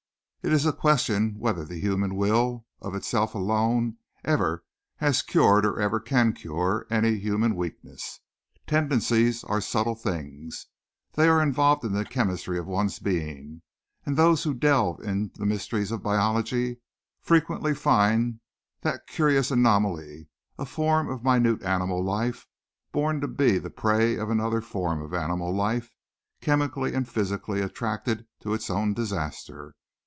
[0.43, 4.63] It is a question whether the human will, of itself alone, ever
[4.95, 8.21] has cured or ever can cure any human weakness.
[8.65, 10.65] Tendencies are subtle things.
[11.13, 13.61] They are involved in the chemistry of one's being,
[14.03, 16.77] and those who delve in the mysteries of biology
[17.21, 18.39] frequently find
[18.81, 20.27] that curious anomaly,
[20.57, 22.47] a form of minute animal life
[22.91, 25.93] born to be the prey of another form of animal life
[26.41, 29.75] chemically and physically attracted to its own disaster.